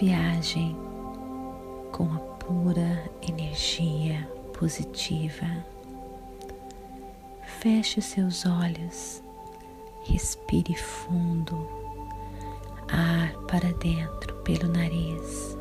[0.00, 0.74] Viagem
[1.92, 4.26] com a pura energia
[4.58, 5.46] positiva.
[7.60, 9.22] Feche seus olhos,
[10.04, 11.68] respire fundo,
[12.88, 15.54] ar para dentro pelo nariz,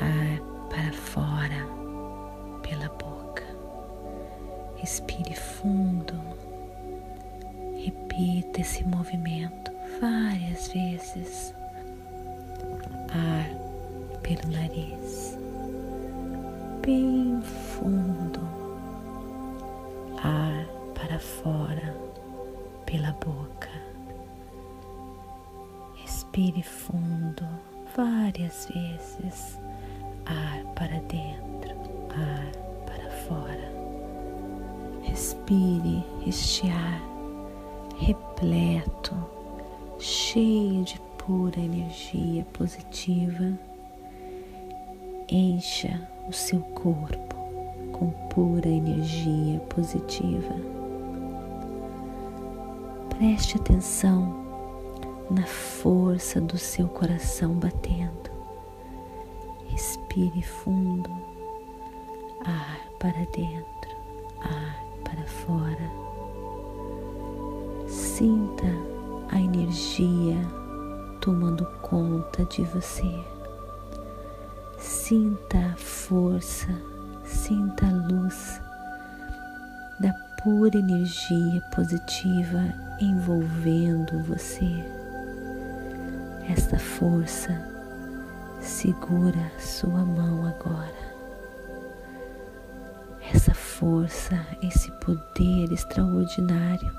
[0.00, 1.66] ar para fora
[2.62, 3.44] pela boca.
[4.76, 6.14] Respire fundo,
[7.84, 11.57] repita esse movimento várias vezes
[13.12, 13.48] ar
[14.22, 15.38] pelo nariz,
[16.82, 18.40] bem fundo,
[20.22, 21.94] ar para fora
[22.84, 23.70] pela boca.
[25.96, 27.46] Respire fundo
[27.96, 29.58] várias vezes,
[30.26, 31.74] ar para dentro,
[32.10, 32.52] ar
[32.86, 33.72] para fora.
[35.02, 37.08] Respire este ar
[38.00, 39.14] repleto,
[39.98, 40.97] cheio de
[41.28, 43.52] pura energia positiva
[45.28, 47.36] encha o seu corpo
[47.92, 50.54] com pura energia positiva.
[53.10, 54.42] Preste atenção
[55.30, 58.30] na força do seu coração batendo.
[59.66, 61.10] Respire fundo,
[62.42, 63.90] ar para dentro,
[64.40, 65.90] ar para fora.
[67.86, 68.64] Sinta
[69.30, 70.38] a energia
[71.20, 73.18] tomando conta de você.
[74.78, 76.68] Sinta a força,
[77.24, 78.60] sinta a luz
[80.00, 80.12] da
[80.42, 82.62] pura energia positiva
[83.00, 84.84] envolvendo você.
[86.48, 87.52] Esta força
[88.60, 91.08] segura sua mão agora.
[93.34, 96.90] Essa força, esse poder extraordinário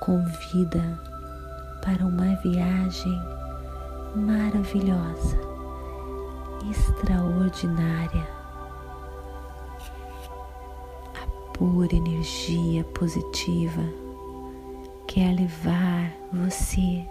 [0.00, 0.82] convida
[1.88, 3.18] para uma viagem
[4.14, 5.38] maravilhosa,
[6.70, 8.28] extraordinária.
[11.14, 13.82] A pura energia positiva
[15.06, 17.06] quer levar você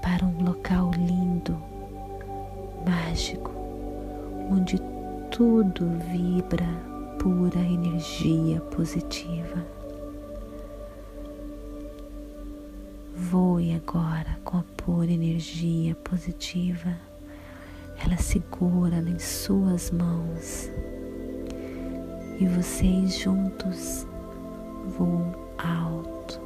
[0.00, 1.54] para um local lindo,
[2.88, 3.50] mágico,
[4.50, 4.80] onde
[5.30, 6.66] tudo vibra
[7.18, 9.79] pura energia positiva.
[13.30, 16.96] Voe agora com a pura energia positiva.
[18.04, 20.68] Ela segura em suas mãos
[22.40, 24.04] e vocês juntos
[24.98, 26.40] voam alto,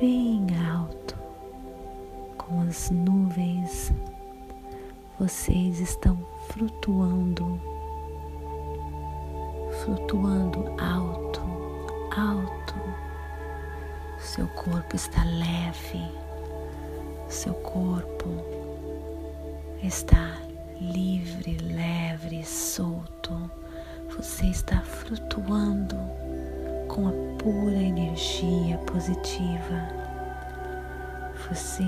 [0.00, 1.16] bem alto,
[2.36, 3.92] com as nuvens.
[5.16, 6.18] Vocês estão
[6.48, 7.60] flutuando,
[9.84, 11.40] flutuando alto,
[12.16, 13.09] alto
[14.40, 16.02] seu corpo está leve,
[17.28, 18.26] seu corpo
[19.82, 20.38] está
[20.80, 23.50] livre, leve, solto.
[24.16, 25.94] Você está flutuando
[26.88, 29.86] com a pura energia positiva.
[31.50, 31.84] Você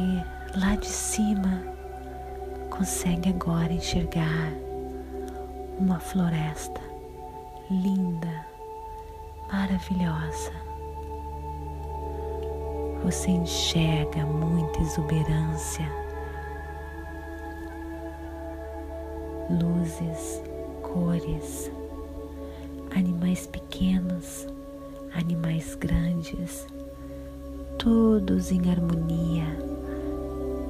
[0.55, 1.63] lá de cima
[2.69, 4.53] consegue agora enxergar
[5.79, 6.83] uma floresta
[7.71, 8.45] linda,
[9.51, 10.62] maravilhosa
[13.03, 15.91] você enxerga muita exuberância,
[19.51, 20.41] luzes,
[20.83, 21.71] cores,
[22.95, 24.47] animais pequenos,
[25.15, 26.65] animais grandes,
[27.77, 29.47] todos em harmonia,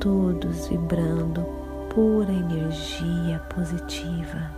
[0.01, 1.45] todos vibrando
[1.95, 4.51] pura energia positiva.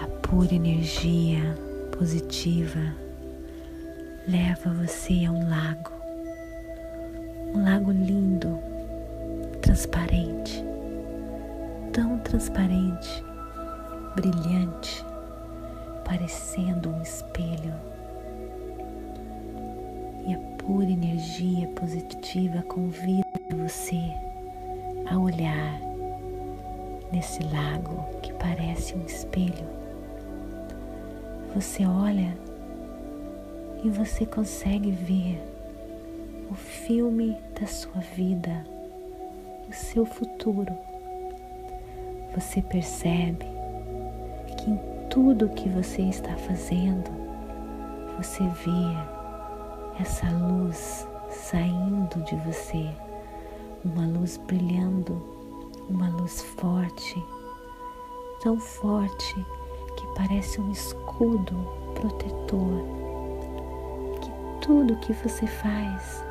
[0.00, 1.58] A pura energia
[1.98, 3.05] positiva
[4.26, 5.92] leva você a um lago,
[7.54, 8.58] um lago lindo,
[9.62, 10.64] transparente,
[11.92, 13.22] tão transparente,
[14.16, 15.04] brilhante,
[16.04, 17.72] parecendo um espelho.
[20.26, 23.24] E a pura energia positiva convida
[23.56, 24.12] você
[25.08, 25.80] a olhar
[27.12, 29.68] nesse lago que parece um espelho.
[31.54, 32.45] Você olha
[33.84, 35.40] e você consegue ver
[36.50, 38.64] o filme da sua vida,
[39.68, 40.72] o seu futuro.
[42.34, 43.46] Você percebe
[44.56, 47.10] que em tudo que você está fazendo,
[48.16, 52.90] você vê essa luz saindo de você,
[53.84, 55.22] uma luz brilhando,
[55.88, 57.22] uma luz forte,
[58.42, 59.34] tão forte
[59.96, 61.54] que parece um escudo
[61.94, 63.05] protetor.
[64.66, 66.24] Tudo que você faz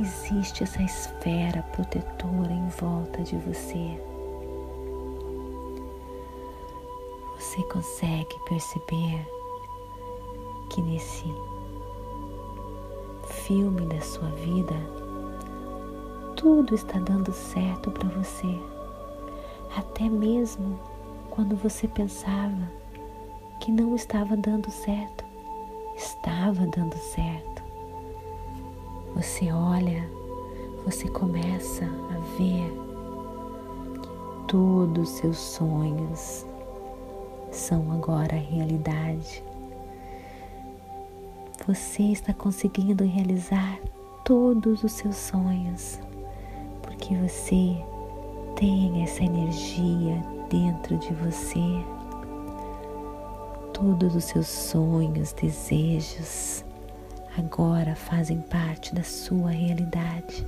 [0.00, 4.00] existe essa esfera protetora em volta de você.
[7.38, 9.28] Você consegue perceber
[10.70, 11.26] que nesse
[13.44, 14.74] filme da sua vida
[16.34, 18.58] tudo está dando certo para você,
[19.76, 20.80] até mesmo
[21.28, 22.72] quando você pensava
[23.60, 25.26] que não estava dando certo,
[25.94, 27.65] estava dando certo.
[29.16, 30.06] Você olha,
[30.84, 32.70] você começa a ver
[34.02, 36.44] que todos os seus sonhos
[37.50, 39.42] são agora realidade.
[41.66, 43.80] Você está conseguindo realizar
[44.22, 45.98] todos os seus sonhos,
[46.82, 47.74] porque você
[48.54, 51.82] tem essa energia dentro de você.
[53.72, 56.65] Todos os seus sonhos, desejos,
[57.38, 60.46] agora fazem parte da sua realidade.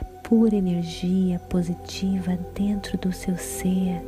[0.00, 4.02] A pura energia positiva dentro do seu ser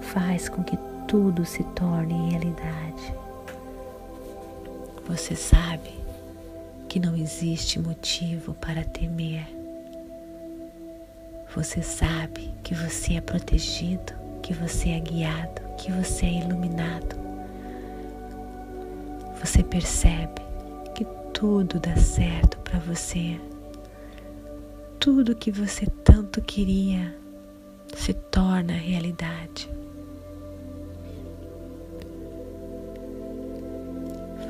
[0.00, 0.76] faz com que
[1.08, 3.14] tudo se torne realidade.
[5.06, 5.94] Você sabe
[6.88, 9.46] que não existe motivo para temer.
[11.54, 14.12] Você sabe que você é protegido,
[14.42, 17.23] que você é guiado, que você é iluminado.
[19.44, 20.40] Você percebe
[20.94, 21.04] que
[21.34, 23.38] tudo dá certo para você.
[24.98, 27.14] Tudo que você tanto queria
[27.94, 29.68] se torna realidade.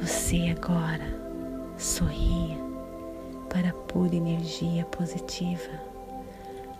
[0.00, 1.12] Você agora
[1.76, 2.56] sorria
[3.50, 5.73] para a pura energia positiva.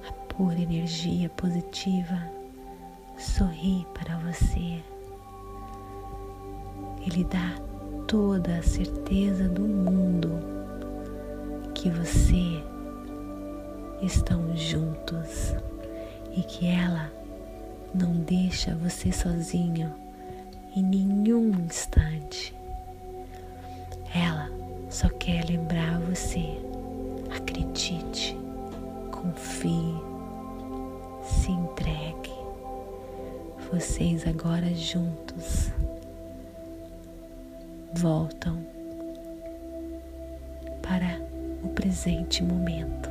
[0.09, 2.31] A pura energia positiva
[3.19, 4.81] sorri para você.
[7.05, 7.74] Ele dá
[8.07, 10.31] toda a certeza do mundo
[11.75, 12.63] que você
[14.03, 15.55] estão juntos
[16.37, 17.11] e que ela
[17.95, 19.93] não deixa você sozinho
[20.77, 22.55] em nenhum instante.
[24.15, 24.51] Ela
[24.91, 26.45] só quer lembrar você.
[27.35, 28.37] Acredite,
[29.11, 29.95] confie,
[31.25, 32.35] se entregue.
[33.73, 35.73] Vocês agora juntos
[37.97, 38.59] voltam
[40.83, 41.21] para
[41.63, 43.09] o presente momento.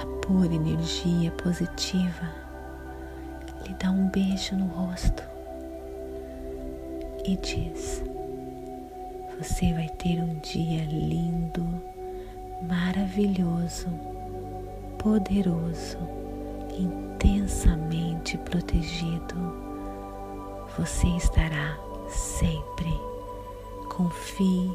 [0.00, 2.32] A pura energia positiva
[3.66, 5.22] lhe dá um beijo no rosto
[7.26, 8.02] e diz:
[9.38, 11.66] Você vai ter um dia lindo,
[12.62, 13.88] maravilhoso,
[14.98, 15.98] poderoso,
[16.78, 19.60] intensamente protegido.
[20.78, 23.00] Você estará sempre.
[23.88, 24.70] Confie,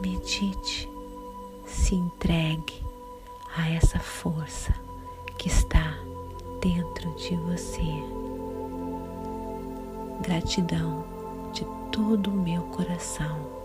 [0.00, 0.88] medite,
[1.66, 2.84] se entregue
[3.56, 4.74] a essa força
[5.38, 5.98] que está
[6.60, 7.82] dentro de você.
[10.20, 11.04] Gratidão
[11.52, 13.61] de todo o meu coração